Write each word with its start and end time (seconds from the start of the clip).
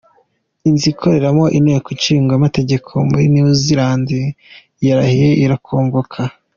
inzu 0.67 0.85
ikoreramo 0.93 1.45
inteko 1.57 1.87
ishinga 1.97 2.31
amategeko 2.35 2.89
muri 3.09 3.25
New 3.33 3.49
Zealand 3.63 4.07
yarahiye 4.87 5.29
irakongoka. 5.43 6.19